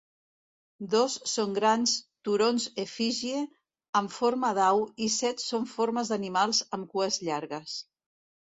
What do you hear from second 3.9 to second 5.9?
amb forma d'au i set són